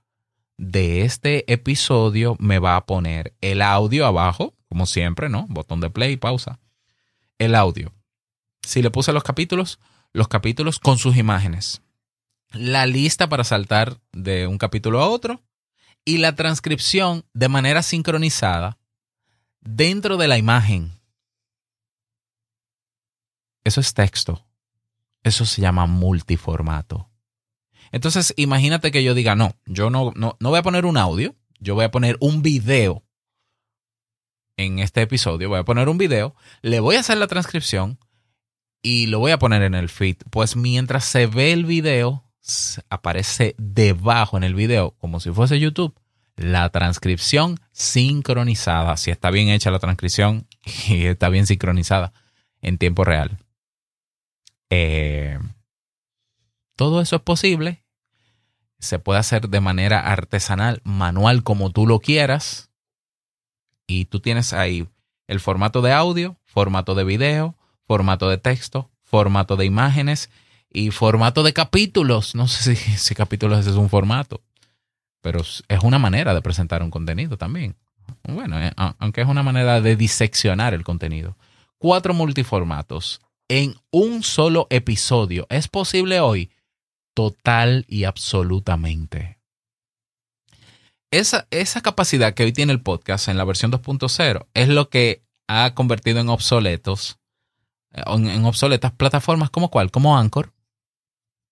de 0.57 1.01
este 1.03 1.51
episodio 1.51 2.35
me 2.39 2.59
va 2.59 2.75
a 2.75 2.85
poner 2.85 3.33
el 3.41 3.61
audio 3.61 4.05
abajo, 4.05 4.53
como 4.69 4.85
siempre, 4.85 5.29
¿no? 5.29 5.45
Botón 5.49 5.81
de 5.81 5.89
play, 5.89 6.17
pausa. 6.17 6.59
El 7.37 7.55
audio. 7.55 7.91
Si 8.61 8.81
le 8.81 8.91
puse 8.91 9.11
los 9.13 9.23
capítulos, 9.23 9.79
los 10.13 10.27
capítulos 10.27 10.79
con 10.79 10.97
sus 10.97 11.17
imágenes. 11.17 11.81
La 12.55 12.85
lista 12.85 13.27
para 13.27 13.43
saltar 13.43 13.99
de 14.13 14.47
un 14.47 14.57
capítulo 14.57 15.01
a 15.01 15.09
otro 15.09 15.43
y 16.05 16.19
la 16.19 16.35
transcripción 16.35 17.25
de 17.33 17.49
manera 17.49 17.83
sincronizada 17.83 18.77
dentro 19.59 20.15
de 20.15 20.29
la 20.29 20.37
imagen. 20.37 20.97
Eso 23.65 23.81
es 23.81 23.93
texto. 23.93 24.47
Eso 25.23 25.45
se 25.45 25.61
llama 25.61 25.85
multiformato. 25.85 27.09
Entonces, 27.91 28.33
imagínate 28.37 28.91
que 28.91 29.03
yo 29.03 29.13
diga, 29.13 29.35
no, 29.35 29.57
yo 29.65 29.89
no, 29.89 30.13
no, 30.15 30.37
no 30.39 30.49
voy 30.49 30.59
a 30.59 30.63
poner 30.63 30.85
un 30.85 30.95
audio, 30.97 31.35
yo 31.59 31.75
voy 31.75 31.83
a 31.83 31.91
poner 31.91 32.15
un 32.21 32.41
video 32.41 33.03
en 34.55 34.79
este 34.79 35.01
episodio, 35.01 35.49
voy 35.49 35.59
a 35.59 35.65
poner 35.65 35.89
un 35.89 35.97
video, 35.97 36.35
le 36.61 36.79
voy 36.79 36.95
a 36.95 37.01
hacer 37.01 37.17
la 37.17 37.27
transcripción 37.27 37.99
y 38.81 39.07
lo 39.07 39.19
voy 39.19 39.31
a 39.31 39.39
poner 39.39 39.61
en 39.63 39.73
el 39.73 39.89
feed. 39.89 40.17
Pues 40.29 40.55
mientras 40.55 41.03
se 41.03 41.27
ve 41.27 41.51
el 41.51 41.65
video, 41.65 42.24
aparece 42.89 43.55
debajo 43.57 44.37
en 44.37 44.43
el 44.43 44.55
video, 44.55 44.91
como 44.99 45.19
si 45.19 45.31
fuese 45.31 45.59
YouTube, 45.59 45.97
la 46.35 46.69
transcripción 46.69 47.59
sincronizada. 47.71 48.97
Si 48.97 49.11
está 49.11 49.31
bien 49.31 49.49
hecha 49.49 49.71
la 49.71 49.79
transcripción 49.79 50.47
y 50.87 51.05
está 51.05 51.29
bien 51.29 51.47
sincronizada 51.47 52.13
en 52.61 52.77
tiempo 52.77 53.03
real. 53.03 53.37
Eh, 54.69 55.39
todo 56.75 57.01
eso 57.01 57.17
es 57.17 57.21
posible. 57.21 57.83
Se 58.79 58.99
puede 58.99 59.19
hacer 59.19 59.49
de 59.49 59.61
manera 59.61 59.99
artesanal, 59.99 60.81
manual, 60.83 61.43
como 61.43 61.71
tú 61.71 61.87
lo 61.87 61.99
quieras. 61.99 62.69
Y 63.87 64.05
tú 64.05 64.19
tienes 64.19 64.53
ahí 64.53 64.87
el 65.27 65.39
formato 65.39 65.81
de 65.81 65.93
audio, 65.93 66.37
formato 66.43 66.95
de 66.95 67.03
video, 67.03 67.55
formato 67.87 68.29
de 68.29 68.37
texto, 68.37 68.91
formato 69.03 69.55
de 69.55 69.65
imágenes 69.65 70.29
y 70.75 70.91
formato 70.91 71.43
de 71.43 71.53
capítulos. 71.53 72.35
No 72.35 72.47
sé 72.47 72.75
si, 72.75 72.91
si 72.97 73.15
capítulos 73.15 73.65
es 73.65 73.75
un 73.75 73.89
formato, 73.89 74.41
pero 75.21 75.41
es 75.41 75.83
una 75.83 75.99
manera 75.99 76.33
de 76.33 76.41
presentar 76.41 76.83
un 76.83 76.91
contenido 76.91 77.37
también. 77.37 77.75
Bueno, 78.27 78.59
eh, 78.61 78.71
aunque 78.75 79.21
es 79.21 79.27
una 79.27 79.43
manera 79.43 79.81
de 79.81 79.95
diseccionar 79.95 80.73
el 80.73 80.83
contenido. 80.83 81.37
Cuatro 81.77 82.13
multiformatos 82.13 83.21
en 83.47 83.75
un 83.91 84.23
solo 84.23 84.67
episodio. 84.69 85.47
¿Es 85.49 85.67
posible 85.67 86.19
hoy? 86.19 86.51
total 87.15 87.85
y 87.87 88.03
absolutamente. 88.03 89.39
Esa, 91.09 91.47
esa 91.49 91.81
capacidad 91.81 92.33
que 92.33 92.43
hoy 92.43 92.51
tiene 92.51 92.73
el 92.73 92.81
podcast 92.81 93.29
en 93.29 93.37
la 93.37 93.45
versión 93.45 93.71
2.0 93.71 94.45
es 94.53 94.67
lo 94.67 94.89
que 94.89 95.23
ha 95.47 95.73
convertido 95.73 96.19
en 96.19 96.29
obsoletos, 96.29 97.17
eh, 97.93 98.03
en, 98.05 98.45
obsoletas 98.45 98.91
plataformas 98.91 99.49
como 99.49 99.71
cuál, 99.71 99.89
como 99.89 100.17
Anchor. 100.17 100.51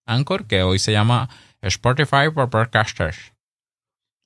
Anchor, 0.05 0.45
que 0.47 0.63
hoy 0.63 0.79
se 0.79 0.91
llama 0.91 1.29
Spotify 1.61 2.29
for 2.33 2.49
Podcasters. 2.49 3.33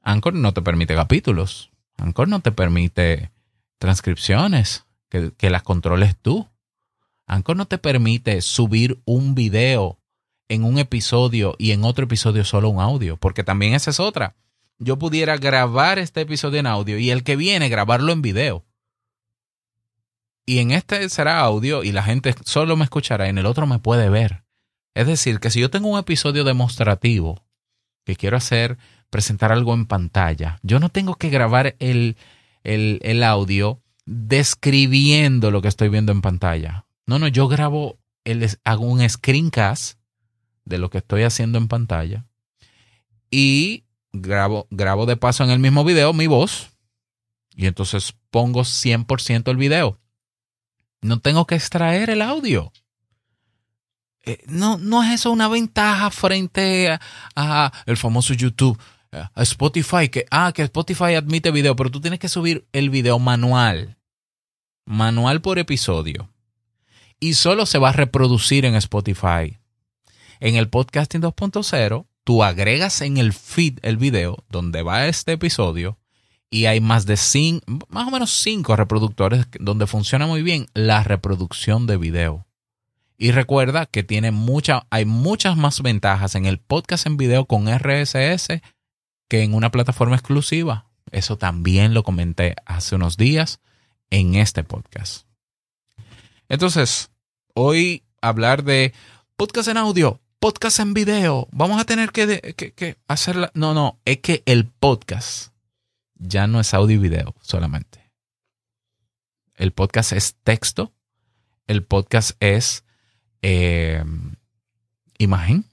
Anchor 0.02 0.34
no 0.34 0.54
te 0.54 0.62
permite 0.62 0.96
capítulos. 0.96 1.72
Anchor 1.98 2.28
no 2.28 2.40
te 2.40 2.52
permite 2.52 3.32
transcripciones, 3.78 4.86
que, 5.10 5.50
las 5.50 5.64
controles 5.64 6.16
tú. 6.18 6.48
Anchor 7.28 7.58
no 7.58 7.66
te 7.68 7.78
permite 7.78 8.42
subir 8.42 9.02
un 9.06 9.36
video 9.36 10.00
en 10.48 10.64
un 10.64 10.80
episodio 10.80 11.56
y 11.58 11.72
en 11.72 11.84
otro 11.84 12.06
episodio 12.06 12.46
solo 12.46 12.70
un 12.70 12.80
audio, 12.80 13.18
porque 13.18 13.44
también 13.44 13.74
esa 13.74 13.92
es 13.92 14.00
otra. 14.00 14.36
Yo 14.80 14.98
pudiera 14.98 15.38
grabar 15.38 16.00
este 16.00 16.22
episodio 16.22 16.60
en 16.60 16.68
audio 16.68 16.98
y 16.98 17.12
el 17.12 17.24
que 17.24 17.36
viene 17.36 17.70
grabarlo 17.70 18.12
en 18.14 18.22
video. 18.22 18.64
Y 20.46 20.60
en 20.60 20.72
este 20.72 21.10
será 21.10 21.40
audio 21.40 21.84
y 21.84 21.92
la 21.92 22.04
gente 22.04 22.34
solo 22.46 22.78
me 22.78 22.86
escuchará, 22.86 23.28
en 23.28 23.38
el 23.38 23.46
otro 23.46 23.68
me 23.68 23.80
puede 23.80 24.10
ver. 24.10 24.47
Es 24.98 25.06
decir, 25.06 25.40
que 25.40 25.52
si 25.52 25.60
yo 25.60 25.70
tengo 25.70 25.90
un 25.90 26.00
episodio 26.00 26.44
demostrativo 26.44 27.46
que 28.04 28.16
quiero 28.16 28.36
hacer, 28.36 28.80
presentar 29.12 29.52
algo 29.52 29.76
en 29.76 29.86
pantalla, 29.86 30.58
yo 30.64 30.80
no 30.80 30.90
tengo 30.90 31.14
que 31.14 31.30
grabar 31.30 31.76
el, 31.78 32.18
el, 32.64 33.22
audio 33.22 33.80
describiendo 34.08 35.52
lo 35.52 35.62
que 35.62 35.68
estoy 35.68 35.90
viendo 35.90 36.12
en 36.12 36.22
pantalla. 36.22 36.88
No, 37.06 37.20
no, 37.20 37.28
yo 37.28 37.48
grabo, 37.48 38.00
el, 38.24 38.50
hago 38.64 38.88
un 38.88 39.08
screencast 39.08 40.00
de 40.66 40.80
lo 40.80 40.90
que 40.90 40.98
estoy 40.98 41.22
haciendo 41.22 41.60
en 41.60 41.68
pantalla 41.68 42.26
y 43.30 43.84
grabo, 44.14 44.66
grabo 44.72 45.06
de 45.06 45.16
paso 45.16 45.44
en 45.44 45.52
el 45.52 45.60
mismo 45.60 45.84
video 45.84 46.12
mi 46.12 46.26
voz 46.26 46.72
y 47.54 47.68
entonces 47.68 48.16
pongo 48.32 48.62
100% 48.62 49.52
el 49.52 49.58
video. 49.58 50.00
No 51.04 51.20
tengo 51.20 51.46
que 51.46 51.54
extraer 51.54 52.10
el 52.10 52.24
audio. 52.24 52.72
Eh, 54.28 54.44
no, 54.48 54.78
no 54.78 55.02
es 55.04 55.14
eso 55.14 55.32
una 55.32 55.48
ventaja 55.48 56.12
frente 56.12 57.00
a, 57.36 57.72
el 57.86 57.96
famoso 57.96 58.34
YouTube, 58.34 58.78
Spotify, 59.38 60.10
que, 60.10 60.26
ah, 60.32 60.52
que 60.54 60.64
Spotify 60.64 61.16
admite 61.16 61.50
video, 61.50 61.78
pero 61.78 61.90
tú 61.90 62.02
tienes 62.02 62.20
que 62.20 62.28
subir 62.28 62.68
el 62.74 62.90
video 62.90 63.20
manual. 63.20 63.98
Manual 64.86 65.42
por 65.42 65.60
episodio. 65.60 66.30
Y 67.22 67.36
solo 67.36 67.66
se 67.66 67.78
va 67.78 67.90
a 67.90 67.94
reproducir 67.94 68.66
en 68.66 68.76
Spotify. 68.76 69.58
En 70.42 70.56
el 70.56 70.68
podcasting 70.68 71.22
2.0, 71.22 72.06
tú 72.26 72.44
agregas 72.44 73.00
en 73.02 73.16
el 73.16 73.32
feed 73.32 73.80
el 73.82 73.96
video 73.96 74.44
donde 74.50 74.84
va 74.84 75.08
este 75.08 75.32
episodio 75.32 75.98
y 76.50 76.66
hay 76.66 76.82
más 76.82 77.06
de 77.06 77.16
cinco, 77.16 77.66
más 77.88 78.08
o 78.08 78.12
menos 78.12 78.32
cinco 78.32 78.76
reproductores 78.76 79.48
donde 79.58 79.88
funciona 79.88 80.28
muy 80.28 80.44
bien 80.44 80.68
la 80.74 81.04
reproducción 81.04 81.88
de 81.88 81.96
video. 81.96 82.47
Y 83.18 83.32
recuerda 83.32 83.86
que 83.88 84.04
tiene 84.04 84.32
hay 84.90 85.06
muchas 85.06 85.58
más 85.58 85.82
ventajas 85.82 86.36
en 86.36 86.46
el 86.46 86.60
podcast 86.60 87.08
en 87.08 87.18
video 87.18 87.46
con 87.46 87.68
RSS 87.68 88.62
que 89.28 89.44
en 89.44 89.54
una 89.54 89.72
plataforma 89.72 90.16
exclusiva. 90.16 90.86
Eso 91.12 91.38
también 91.38 91.94
lo 91.94 92.04
comenté 92.04 92.56
hace 92.66 92.96
unos 92.96 93.18
días 93.18 93.60
en 94.10 94.36
este 94.36 94.64
podcast. 94.64 95.26
Entonces, 96.48 97.12
hoy 97.54 98.04
hablar 98.22 98.64
de 98.64 98.94
podcast 99.36 99.70
en 99.70 99.78
audio 99.78 100.22
podcast 100.40 100.80
en 100.80 100.94
video. 100.94 101.48
Vamos 101.52 101.82
a 101.82 101.86
tener 101.86 102.12
que, 102.12 102.54
que, 102.56 102.98
hacerla. 103.08 103.52
No, 103.54 103.74
no, 103.74 104.00
es 104.06 104.20
que 104.20 104.44
el 104.46 104.68
podcast 104.68 105.54
ya 106.16 106.48
no 106.48 106.60
es 106.60 106.74
audio 106.74 106.98
y 106.98 107.00
video 107.00 107.36
solamente. 107.42 108.12
El 109.56 109.72
podcast 109.74 110.14
es 110.14 110.36
texto. 110.44 110.94
El 111.66 111.84
podcast 111.84 112.32
es 112.40 112.86
eh, 113.50 114.04
imagen. 115.18 115.64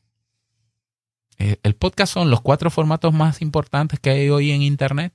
Eh, 1.39 1.57
el 1.65 1.75
podcast 1.75 2.15
son 2.15 2.31
los 2.31 2.41
cuatro 2.41 2.71
formatos 2.71 3.13
más 3.13 3.43
importantes 3.43 3.99
que 3.99 4.11
hay 4.11 4.31
hoy 4.31 4.53
en 4.53 4.63
Internet. 4.63 5.13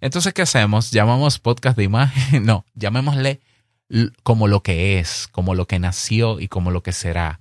Entonces, 0.00 0.32
¿qué 0.32 0.40
hacemos? 0.40 0.90
¿Llamamos 0.90 1.38
podcast 1.38 1.76
de 1.76 1.84
imagen? 1.84 2.46
No, 2.46 2.64
llamémosle 2.74 3.42
como 4.22 4.48
lo 4.48 4.62
que 4.62 4.98
es, 4.98 5.28
como 5.28 5.54
lo 5.54 5.66
que 5.66 5.78
nació 5.78 6.40
y 6.40 6.48
como 6.48 6.70
lo 6.70 6.82
que 6.82 6.92
será 6.92 7.40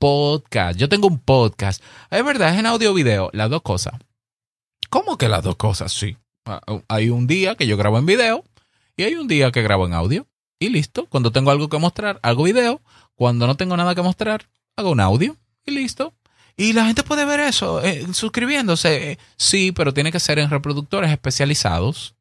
podcast. 0.00 0.76
Yo 0.76 0.88
tengo 0.88 1.06
un 1.06 1.20
podcast. 1.20 1.80
Es 2.10 2.24
verdad, 2.24 2.52
es 2.52 2.58
en 2.58 2.66
audio 2.66 2.92
video, 2.94 3.30
las 3.32 3.48
dos 3.48 3.62
cosas. 3.62 3.94
¿Cómo 4.90 5.16
que 5.18 5.28
las 5.28 5.44
dos 5.44 5.54
cosas? 5.54 5.92
Sí. 5.92 6.16
Ah, 6.46 6.60
hay 6.88 7.10
un 7.10 7.28
día 7.28 7.54
que 7.54 7.68
yo 7.68 7.76
grabo 7.76 7.98
en 7.98 8.06
video 8.06 8.42
y 8.96 9.04
hay 9.04 9.14
un 9.14 9.28
día 9.28 9.52
que 9.52 9.62
grabo 9.62 9.86
en 9.86 9.94
audio. 9.94 10.26
Y 10.58 10.68
listo. 10.68 11.06
Cuando 11.06 11.32
tengo 11.32 11.50
algo 11.50 11.68
que 11.68 11.78
mostrar, 11.78 12.18
hago 12.22 12.44
video. 12.44 12.80
Cuando 13.14 13.46
no 13.46 13.56
tengo 13.56 13.76
nada 13.76 13.94
que 13.94 14.02
mostrar, 14.02 14.46
hago 14.76 14.90
un 14.90 15.00
audio 15.00 15.36
y 15.64 15.72
listo. 15.72 16.14
Y 16.56 16.72
la 16.72 16.86
gente 16.86 17.02
puede 17.02 17.24
ver 17.24 17.40
eso 17.40 17.82
eh, 17.82 18.06
suscribiéndose. 18.12 19.18
Sí, 19.36 19.72
pero 19.72 19.92
tiene 19.92 20.12
que 20.12 20.20
ser 20.20 20.38
en 20.38 20.50
reproductores 20.50 21.10
especializados 21.10 22.14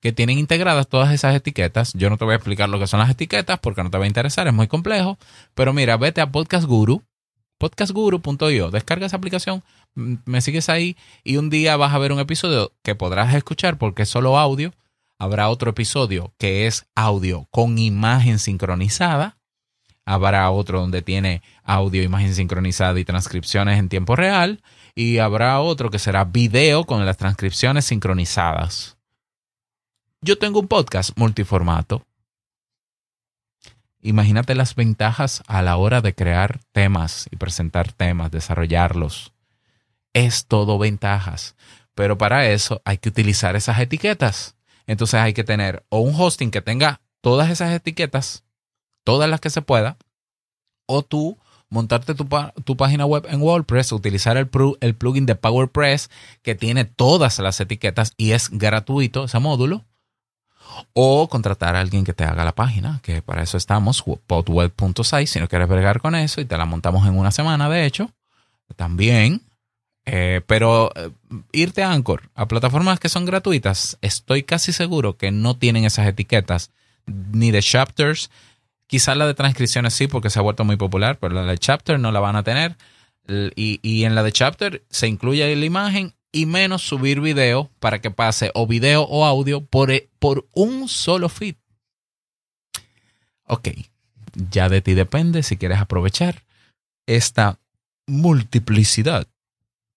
que 0.00 0.12
tienen 0.12 0.38
integradas 0.38 0.88
todas 0.88 1.12
esas 1.12 1.34
etiquetas. 1.34 1.92
Yo 1.94 2.08
no 2.08 2.16
te 2.16 2.24
voy 2.24 2.32
a 2.32 2.36
explicar 2.36 2.68
lo 2.68 2.78
que 2.78 2.86
son 2.86 3.00
las 3.00 3.10
etiquetas 3.10 3.58
porque 3.58 3.82
no 3.82 3.90
te 3.90 3.98
va 3.98 4.04
a 4.04 4.08
interesar, 4.08 4.46
es 4.46 4.54
muy 4.54 4.68
complejo. 4.68 5.18
Pero 5.54 5.72
mira, 5.72 5.96
vete 5.96 6.20
a 6.20 6.30
Podcast 6.30 6.66
Guru, 6.66 7.02
podcastguru.io, 7.58 8.70
descarga 8.70 9.06
esa 9.06 9.16
aplicación, 9.16 9.64
me 9.94 10.40
sigues 10.40 10.68
ahí 10.68 10.96
y 11.24 11.36
un 11.36 11.50
día 11.50 11.76
vas 11.76 11.92
a 11.92 11.98
ver 11.98 12.12
un 12.12 12.20
episodio 12.20 12.72
que 12.82 12.94
podrás 12.94 13.34
escuchar 13.34 13.78
porque 13.78 14.02
es 14.02 14.08
solo 14.08 14.38
audio. 14.38 14.72
Habrá 15.20 15.48
otro 15.48 15.70
episodio 15.70 16.32
que 16.38 16.68
es 16.68 16.86
audio 16.94 17.48
con 17.50 17.76
imagen 17.78 18.38
sincronizada. 18.38 19.36
Habrá 20.04 20.48
otro 20.50 20.80
donde 20.80 21.02
tiene 21.02 21.42
audio, 21.64 22.02
imagen 22.04 22.34
sincronizada 22.34 22.98
y 23.00 23.04
transcripciones 23.04 23.78
en 23.80 23.88
tiempo 23.88 24.14
real. 24.14 24.62
Y 24.94 25.18
habrá 25.18 25.60
otro 25.60 25.90
que 25.90 25.98
será 25.98 26.24
video 26.24 26.84
con 26.84 27.04
las 27.04 27.16
transcripciones 27.16 27.84
sincronizadas. 27.84 28.96
Yo 30.20 30.38
tengo 30.38 30.60
un 30.60 30.68
podcast 30.68 31.10
multiformato. 31.16 32.04
Imagínate 34.00 34.54
las 34.54 34.76
ventajas 34.76 35.42
a 35.48 35.62
la 35.62 35.76
hora 35.76 36.00
de 36.00 36.14
crear 36.14 36.60
temas 36.70 37.28
y 37.32 37.36
presentar 37.36 37.92
temas, 37.92 38.30
desarrollarlos. 38.30 39.32
Es 40.12 40.46
todo 40.46 40.78
ventajas. 40.78 41.56
Pero 41.94 42.16
para 42.16 42.48
eso 42.48 42.80
hay 42.84 42.98
que 42.98 43.08
utilizar 43.08 43.56
esas 43.56 43.80
etiquetas. 43.80 44.57
Entonces 44.88 45.20
hay 45.20 45.34
que 45.34 45.44
tener 45.44 45.84
o 45.90 46.00
un 46.00 46.14
hosting 46.20 46.50
que 46.50 46.62
tenga 46.62 47.00
todas 47.20 47.50
esas 47.50 47.72
etiquetas, 47.72 48.42
todas 49.04 49.30
las 49.30 49.40
que 49.40 49.50
se 49.50 49.62
pueda, 49.62 49.98
o 50.86 51.02
tú 51.02 51.38
montarte 51.68 52.14
tu, 52.14 52.76
página 52.76 53.04
web 53.04 53.26
en 53.28 53.42
WordPress, 53.42 53.92
utilizar 53.92 54.38
el, 54.38 54.48
el 54.80 54.94
plugin 54.94 55.26
de 55.26 55.34
PowerPress 55.34 56.10
que 56.42 56.54
tiene 56.54 56.86
todas 56.86 57.38
las 57.38 57.60
etiquetas 57.60 58.14
y 58.16 58.32
es 58.32 58.48
gratuito 58.50 59.24
ese 59.24 59.38
módulo 59.38 59.84
o 60.94 61.28
contratar 61.28 61.76
a 61.76 61.80
alguien 61.80 62.04
que 62.04 62.14
te 62.14 62.24
haga 62.24 62.44
la 62.44 62.54
página, 62.54 63.00
que 63.02 63.20
para 63.20 63.42
eso 63.42 63.58
estamos, 63.58 64.02
podweb.site, 64.26 65.26
si 65.26 65.38
no 65.38 65.48
quieres 65.48 65.68
bregar 65.68 66.00
con 66.00 66.14
eso 66.14 66.40
y 66.40 66.46
te 66.46 66.56
la 66.56 66.64
montamos 66.64 67.06
en 67.06 67.18
una 67.18 67.30
semana, 67.30 67.68
de 67.68 67.84
hecho, 67.84 68.10
también. 68.76 69.42
Eh, 70.10 70.40
pero 70.46 70.90
eh, 70.94 71.10
irte 71.52 71.82
a 71.82 71.92
Anchor, 71.92 72.30
a 72.34 72.48
plataformas 72.48 72.98
que 72.98 73.10
son 73.10 73.26
gratuitas, 73.26 73.98
estoy 74.00 74.42
casi 74.42 74.72
seguro 74.72 75.18
que 75.18 75.30
no 75.30 75.58
tienen 75.58 75.84
esas 75.84 76.06
etiquetas, 76.06 76.70
ni 77.06 77.50
de 77.50 77.60
chapters, 77.60 78.30
quizás 78.86 79.18
la 79.18 79.26
de 79.26 79.34
transcripciones 79.34 79.92
sí, 79.92 80.06
porque 80.06 80.30
se 80.30 80.38
ha 80.38 80.42
vuelto 80.42 80.64
muy 80.64 80.76
popular, 80.76 81.18
pero 81.18 81.34
la 81.34 81.44
de 81.44 81.58
chapter 81.58 82.00
no 82.00 82.10
la 82.10 82.20
van 82.20 82.36
a 82.36 82.42
tener. 82.42 82.76
Y, 83.54 83.80
y 83.82 84.04
en 84.04 84.14
la 84.14 84.22
de 84.22 84.32
chapter 84.32 84.82
se 84.88 85.06
incluye 85.06 85.54
la 85.54 85.64
imagen 85.66 86.14
y 86.32 86.46
menos 86.46 86.82
subir 86.82 87.20
video 87.20 87.70
para 87.78 88.00
que 88.00 88.10
pase 88.10 88.50
o 88.54 88.66
video 88.66 89.02
o 89.02 89.26
audio 89.26 89.66
por, 89.66 89.90
e, 89.90 90.08
por 90.18 90.48
un 90.52 90.88
solo 90.88 91.28
feed. 91.28 91.56
Ok, 93.44 93.68
ya 94.50 94.70
de 94.70 94.80
ti 94.80 94.94
depende 94.94 95.42
si 95.42 95.58
quieres 95.58 95.78
aprovechar 95.78 96.44
esta 97.06 97.58
multiplicidad 98.06 99.28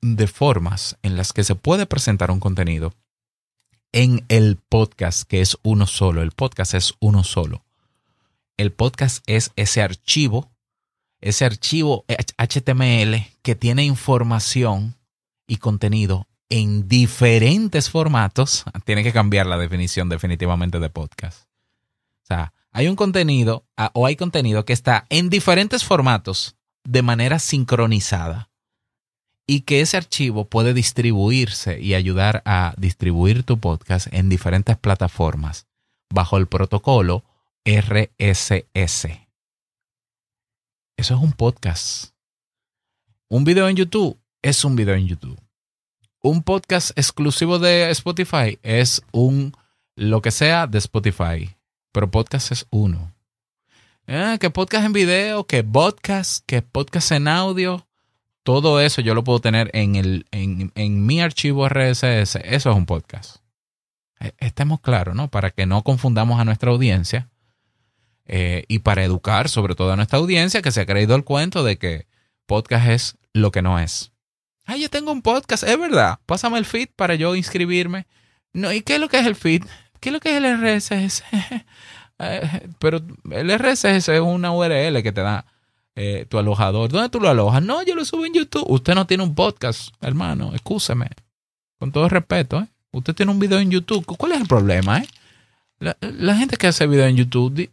de 0.01 0.27
formas 0.27 0.97
en 1.03 1.15
las 1.15 1.31
que 1.33 1.43
se 1.43 1.55
puede 1.55 1.85
presentar 1.85 2.31
un 2.31 2.39
contenido 2.39 2.93
en 3.91 4.25
el 4.29 4.57
podcast, 4.57 5.23
que 5.23 5.41
es 5.41 5.57
uno 5.63 5.85
solo. 5.85 6.21
El 6.21 6.31
podcast 6.31 6.73
es 6.73 6.93
uno 6.99 7.23
solo. 7.23 7.63
El 8.57 8.71
podcast 8.71 9.23
es 9.27 9.51
ese 9.55 9.81
archivo, 9.81 10.51
ese 11.19 11.45
archivo 11.45 12.05
HTML 12.37 13.27
que 13.41 13.55
tiene 13.55 13.83
información 13.83 14.95
y 15.47 15.57
contenido 15.57 16.27
en 16.49 16.87
diferentes 16.87 17.89
formatos, 17.89 18.65
tiene 18.83 19.03
que 19.03 19.13
cambiar 19.13 19.45
la 19.45 19.57
definición 19.57 20.09
definitivamente 20.09 20.79
de 20.79 20.89
podcast. 20.89 21.43
O 22.23 22.25
sea, 22.25 22.53
hay 22.71 22.87
un 22.87 22.95
contenido 22.95 23.65
ah, 23.77 23.91
o 23.93 24.05
hay 24.05 24.15
contenido 24.15 24.65
que 24.65 24.73
está 24.73 25.05
en 25.09 25.29
diferentes 25.29 25.83
formatos 25.83 26.55
de 26.83 27.01
manera 27.01 27.39
sincronizada 27.39 28.50
y 29.47 29.61
que 29.61 29.81
ese 29.81 29.97
archivo 29.97 30.45
puede 30.45 30.73
distribuirse 30.73 31.79
y 31.81 31.93
ayudar 31.93 32.41
a 32.45 32.73
distribuir 32.77 33.43
tu 33.43 33.59
podcast 33.59 34.07
en 34.11 34.29
diferentes 34.29 34.77
plataformas 34.77 35.67
bajo 36.09 36.37
el 36.37 36.47
protocolo 36.47 37.23
RSS. 37.65 39.05
Eso 40.97 41.15
es 41.15 41.21
un 41.21 41.33
podcast. 41.33 42.13
Un 43.29 43.43
video 43.43 43.67
en 43.67 43.75
YouTube 43.75 44.19
es 44.41 44.65
un 44.65 44.75
video 44.75 44.95
en 44.95 45.07
YouTube. 45.07 45.39
Un 46.23 46.43
podcast 46.43 46.91
exclusivo 46.97 47.59
de 47.59 47.89
Spotify 47.91 48.59
es 48.61 49.01
un 49.11 49.55
lo 49.95 50.21
que 50.21 50.31
sea 50.31 50.67
de 50.67 50.77
Spotify, 50.77 51.55
pero 51.91 52.09
podcast 52.09 52.51
es 52.51 52.67
uno. 52.69 53.13
Eh, 54.07 54.37
que 54.39 54.49
podcast 54.49 54.85
en 54.85 54.93
video, 54.93 55.45
que 55.45 55.63
podcast, 55.63 56.43
que 56.45 56.61
podcast 56.61 57.11
en 57.11 57.27
audio, 57.27 57.87
todo 58.43 58.79
eso 58.79 59.01
yo 59.01 59.13
lo 59.13 59.23
puedo 59.23 59.39
tener 59.39 59.69
en, 59.73 59.95
el, 59.95 60.25
en, 60.31 61.05
mi 61.05 61.21
archivo 61.21 61.67
RSS. 61.67 62.35
Eso 62.43 62.71
es 62.71 62.75
un 62.75 62.85
podcast. 62.85 63.37
E, 64.19 64.33
estemos 64.39 64.81
claros, 64.81 65.15
¿no? 65.15 65.29
Para 65.29 65.51
que 65.51 65.65
no 65.65 65.83
confundamos 65.83 66.39
a 66.39 66.45
nuestra 66.45 66.71
audiencia 66.71 67.29
eh, 68.25 68.63
y 68.67 68.79
para 68.79 69.03
educar 69.03 69.49
sobre 69.49 69.75
todo 69.75 69.91
a 69.91 69.95
nuestra 69.95 70.19
audiencia 70.19 70.61
que 70.61 70.71
se 70.71 70.81
ha 70.81 70.85
creído 70.85 71.15
el 71.15 71.23
cuento 71.23 71.63
de 71.63 71.77
que 71.77 72.07
podcast 72.45 72.87
es 72.87 73.17
lo 73.33 73.51
que 73.51 73.61
no 73.61 73.79
es. 73.79 74.11
Ah, 74.65 74.77
yo 74.77 74.89
tengo 74.89 75.11
un 75.11 75.21
podcast, 75.21 75.63
es 75.63 75.77
verdad. 75.77 76.19
Pásame 76.25 76.57
el 76.57 76.65
feed 76.65 76.89
para 76.95 77.15
yo 77.15 77.35
inscribirme. 77.35 78.07
No, 78.53 78.71
¿y 78.71 78.81
qué 78.81 78.95
es 78.95 78.99
lo 78.99 79.09
que 79.09 79.19
es 79.19 79.27
el 79.27 79.35
feed? 79.35 79.63
¿Qué 79.99 80.09
es 80.09 80.13
lo 80.13 80.19
que 80.19 80.35
es 80.35 80.43
el 80.43 80.57
RSS? 80.57 81.23
Eh, 82.23 82.69
pero 82.77 83.01
el 83.31 83.49
RSS 83.57 84.09
es 84.09 84.19
una 84.19 84.51
URL 84.51 85.01
que 85.01 85.11
te 85.11 85.21
da 85.21 85.43
eh, 85.95 86.25
tu 86.29 86.37
alojador. 86.37 86.91
¿Dónde 86.91 87.09
tú 87.09 87.19
lo 87.19 87.29
alojas? 87.29 87.61
No, 87.63 87.83
yo 87.83 87.95
lo 87.95 88.05
subo 88.05 88.25
en 88.25 88.33
YouTube. 88.33 88.65
Usted 88.67 88.95
no 88.95 89.05
tiene 89.05 89.23
un 89.23 89.35
podcast, 89.35 89.93
hermano. 90.01 90.53
Excúseme. 90.53 91.07
Con 91.79 91.91
todo 91.91 92.07
respeto, 92.09 92.59
¿eh? 92.59 92.67
Usted 92.91 93.13
tiene 93.15 93.31
un 93.31 93.39
video 93.39 93.59
en 93.59 93.71
YouTube. 93.71 94.05
¿Cuál 94.05 94.33
es 94.33 94.41
el 94.41 94.47
problema, 94.47 94.99
eh? 94.99 95.07
La, 95.79 96.35
gente 96.35 96.57
que 96.57 96.67
hace 96.67 96.85
video 96.85 97.07
en 97.07 97.15
YouTube, 97.15 97.71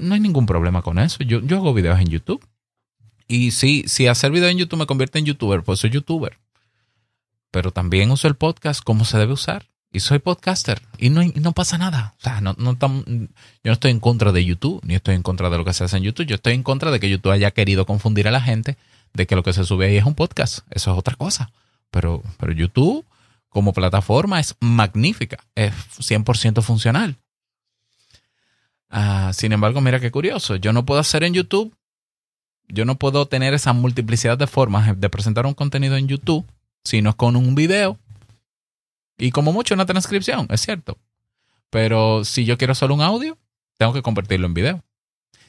no 0.00 0.14
hay 0.14 0.20
ningún 0.20 0.44
problema 0.44 0.82
con 0.82 0.98
eso. 0.98 1.22
Yo, 1.24 1.40
yo 1.40 1.56
hago 1.56 1.72
videos 1.72 1.98
en 2.00 2.08
YouTube. 2.08 2.44
Y 3.26 3.52
sí, 3.52 3.84
si 3.86 4.06
hacer 4.08 4.30
video 4.30 4.48
en 4.48 4.58
YouTube 4.58 4.80
me 4.80 4.86
convierte 4.86 5.18
en 5.18 5.24
youtuber, 5.24 5.62
pues 5.62 5.80
soy 5.80 5.90
youtuber. 5.90 6.36
Pero 7.50 7.70
también 7.70 8.10
uso 8.10 8.28
el 8.28 8.34
podcast 8.34 8.82
como 8.82 9.06
se 9.06 9.16
debe 9.16 9.32
usar. 9.32 9.67
Y 9.90 10.00
soy 10.00 10.18
podcaster. 10.18 10.82
Y 10.98 11.10
no, 11.10 11.22
no 11.36 11.52
pasa 11.52 11.78
nada. 11.78 12.14
O 12.18 12.20
sea, 12.22 12.40
no, 12.40 12.54
no 12.58 12.76
yo 12.78 13.28
no 13.64 13.72
estoy 13.72 13.90
en 13.90 14.00
contra 14.00 14.32
de 14.32 14.44
YouTube, 14.44 14.80
ni 14.84 14.94
estoy 14.94 15.14
en 15.14 15.22
contra 15.22 15.48
de 15.48 15.56
lo 15.56 15.64
que 15.64 15.72
se 15.72 15.84
hace 15.84 15.96
en 15.96 16.02
YouTube. 16.02 16.26
Yo 16.26 16.34
estoy 16.34 16.54
en 16.54 16.62
contra 16.62 16.90
de 16.90 17.00
que 17.00 17.08
YouTube 17.08 17.32
haya 17.32 17.50
querido 17.50 17.86
confundir 17.86 18.28
a 18.28 18.30
la 18.30 18.40
gente 18.40 18.76
de 19.14 19.26
que 19.26 19.34
lo 19.34 19.42
que 19.42 19.52
se 19.52 19.64
sube 19.64 19.86
ahí 19.86 19.96
es 19.96 20.04
un 20.04 20.14
podcast. 20.14 20.60
Eso 20.70 20.92
es 20.92 20.98
otra 20.98 21.14
cosa. 21.14 21.50
Pero, 21.90 22.22
pero 22.38 22.52
YouTube 22.52 23.04
como 23.48 23.72
plataforma 23.72 24.40
es 24.40 24.56
magnífica. 24.60 25.38
Es 25.54 25.72
100% 25.98 26.62
funcional. 26.62 27.16
Ah, 28.90 29.32
sin 29.34 29.52
embargo, 29.52 29.80
mira 29.80 30.00
qué 30.00 30.10
curioso. 30.10 30.56
Yo 30.56 30.72
no 30.72 30.84
puedo 30.84 31.00
hacer 31.00 31.24
en 31.24 31.34
YouTube 31.34 31.74
yo 32.68 32.84
no 32.84 32.96
puedo 32.96 33.26
tener 33.26 33.54
esa 33.54 33.72
multiplicidad 33.72 34.38
de 34.38 34.46
formas 34.46 34.98
de 34.98 35.08
presentar 35.08 35.46
un 35.46 35.54
contenido 35.54 35.96
en 35.96 36.08
YouTube 36.08 36.46
si 36.84 37.02
no 37.02 37.10
es 37.10 37.16
con 37.16 37.34
un 37.36 37.54
video 37.54 37.98
y 39.18 39.32
como 39.32 39.52
mucho 39.52 39.74
una 39.74 39.84
transcripción, 39.84 40.46
es 40.50 40.60
cierto. 40.60 40.96
Pero 41.70 42.24
si 42.24 42.44
yo 42.44 42.56
quiero 42.56 42.74
solo 42.74 42.94
un 42.94 43.02
audio, 43.02 43.36
tengo 43.76 43.92
que 43.92 44.02
convertirlo 44.02 44.46
en 44.46 44.54
video. 44.54 44.84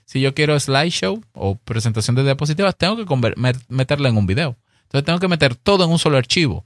Si 0.05 0.19
yo 0.21 0.33
quiero 0.33 0.59
slideshow 0.59 1.23
o 1.33 1.55
presentación 1.55 2.15
de 2.15 2.23
diapositivas, 2.23 2.75
tengo 2.75 2.97
que 2.97 3.33
meterla 3.69 4.09
en 4.09 4.17
un 4.17 4.25
video. 4.25 4.57
Entonces 4.83 5.05
tengo 5.05 5.19
que 5.19 5.27
meter 5.27 5.55
todo 5.55 5.85
en 5.85 5.91
un 5.91 5.99
solo 5.99 6.17
archivo. 6.17 6.65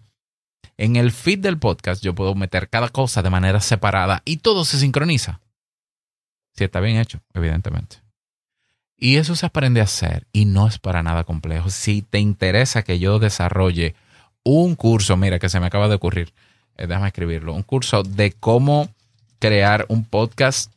En 0.77 0.95
el 0.95 1.11
feed 1.11 1.39
del 1.39 1.59
podcast 1.59 2.01
yo 2.01 2.15
puedo 2.15 2.35
meter 2.35 2.69
cada 2.69 2.87
cosa 2.87 3.21
de 3.21 3.29
manera 3.29 3.59
separada 3.59 4.21
y 4.25 4.37
todo 4.37 4.63
se 4.63 4.79
sincroniza. 4.79 5.41
Si 6.55 6.63
está 6.63 6.79
bien 6.79 6.97
hecho, 6.97 7.19
evidentemente. 7.33 7.97
Y 8.97 9.17
eso 9.17 9.35
se 9.35 9.45
aprende 9.45 9.81
a 9.81 9.85
hacer 9.85 10.25
y 10.31 10.45
no 10.45 10.67
es 10.67 10.79
para 10.79 11.03
nada 11.03 11.25
complejo. 11.25 11.69
Si 11.69 12.01
te 12.01 12.19
interesa 12.19 12.83
que 12.83 12.99
yo 12.99 13.19
desarrolle 13.19 13.95
un 14.43 14.75
curso, 14.75 15.17
mira 15.17 15.39
que 15.39 15.49
se 15.49 15.59
me 15.59 15.65
acaba 15.65 15.89
de 15.89 15.95
ocurrir, 15.95 16.33
eh, 16.77 16.88
déjame 16.88 17.07
escribirlo, 17.07 17.53
un 17.53 17.63
curso 17.63 18.03
de 18.03 18.31
cómo 18.31 18.89
crear 19.39 19.86
un 19.89 20.05
podcast 20.05 20.71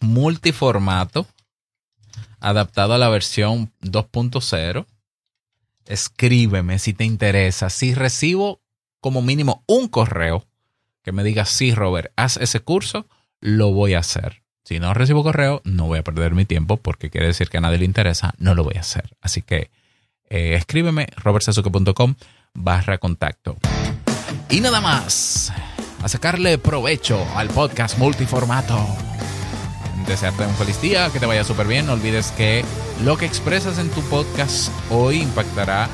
multiformato 0.00 1.26
adaptado 2.40 2.94
a 2.94 2.98
la 2.98 3.08
versión 3.08 3.72
2.0. 3.82 4.86
Escríbeme 5.86 6.78
si 6.78 6.92
te 6.92 7.04
interesa. 7.04 7.70
Si 7.70 7.94
recibo 7.94 8.60
como 9.00 9.22
mínimo 9.22 9.62
un 9.66 9.88
correo 9.88 10.44
que 11.02 11.12
me 11.12 11.24
diga, 11.24 11.44
sí, 11.44 11.74
Robert, 11.74 12.12
haz 12.16 12.36
ese 12.36 12.60
curso, 12.60 13.06
lo 13.40 13.72
voy 13.72 13.94
a 13.94 14.00
hacer 14.00 14.42
Si 14.64 14.78
no 14.78 14.92
recibo 14.92 15.22
correo, 15.22 15.62
no 15.64 15.86
voy 15.86 16.00
a 16.00 16.04
perder 16.04 16.34
mi 16.34 16.44
tiempo 16.44 16.76
porque 16.76 17.10
quiere 17.10 17.28
decir 17.28 17.48
que 17.48 17.56
a 17.56 17.60
nadie 17.60 17.78
le 17.78 17.86
interesa, 17.86 18.34
no 18.38 18.54
lo 18.54 18.64
voy 18.64 18.74
a 18.76 18.80
hacer. 18.80 19.16
Así 19.20 19.42
que 19.42 19.70
eh, 20.28 20.54
escríbeme 20.54 21.08
robertsazuke.com 21.16 22.14
barra 22.54 22.98
contacto. 22.98 23.56
Y 24.48 24.60
nada 24.60 24.80
más, 24.80 25.52
a 26.02 26.08
sacarle 26.08 26.58
provecho 26.58 27.24
al 27.36 27.48
podcast 27.48 27.98
multiformato. 27.98 28.78
Desearte 30.06 30.44
un 30.44 30.54
feliz 30.54 30.80
día, 30.80 31.10
que 31.12 31.20
te 31.20 31.26
vaya 31.26 31.44
súper 31.44 31.66
bien. 31.66 31.86
No 31.86 31.92
olvides 31.92 32.32
que 32.32 32.64
lo 33.04 33.16
que 33.16 33.26
expresas 33.26 33.78
en 33.78 33.90
tu 33.90 34.00
podcast 34.02 34.70
hoy 34.90 35.20
impactará 35.20 35.88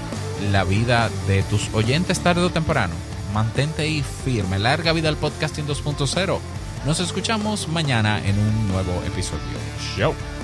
la 0.51 0.65
vida 0.65 1.11
de 1.27 1.43
tus 1.45 1.69
oyentes 1.75 2.21
tarde 2.21 2.43
o 2.43 2.51
temprano. 2.51 2.95
Mantente 3.35 3.83
ahí 3.83 4.05
firme. 4.25 4.59
Larga 4.59 4.93
vida 4.93 5.09
al 5.09 5.17
podcasting 5.17 5.67
2.0. 5.67 6.39
Nos 6.87 7.01
escuchamos 7.01 7.69
mañana 7.69 8.25
en 8.25 8.39
un 8.39 8.69
nuevo 8.69 9.03
episodio. 9.05 9.41
Chao. 9.97 10.36